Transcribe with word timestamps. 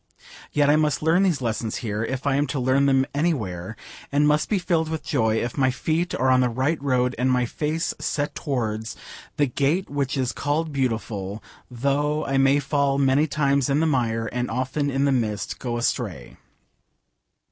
Yet 0.51 0.67
I 0.67 0.77
must 0.77 1.03
learn 1.03 1.21
these 1.21 1.43
lessons 1.43 1.75
here, 1.85 2.03
if 2.03 2.25
I 2.25 2.33
am 2.33 2.47
to 2.47 2.59
learn 2.59 2.87
them 2.87 3.05
anywhere, 3.13 3.75
and 4.11 4.27
must 4.27 4.49
be 4.49 4.57
filled 4.57 4.89
with 4.89 5.03
joy 5.03 5.35
if 5.35 5.59
my 5.59 5.69
feet 5.69 6.15
are 6.15 6.29
on 6.31 6.41
the 6.41 6.49
right 6.49 6.81
road 6.81 7.13
and 7.19 7.29
my 7.31 7.45
face 7.45 7.93
set 7.99 8.33
towards 8.33 8.97
'the 9.37 9.45
gate 9.45 9.91
which 9.91 10.17
is 10.17 10.31
called 10.31 10.73
beautiful,' 10.73 11.43
though 11.69 12.25
I 12.25 12.39
may 12.39 12.57
fall 12.59 12.97
many 12.97 13.27
times 13.27 13.69
in 13.69 13.79
the 13.79 13.85
mire 13.85 14.25
and 14.25 14.49
often 14.49 14.89
in 14.89 15.05
the 15.05 15.11
mist 15.11 15.59
go 15.59 15.77
astray. 15.77 16.35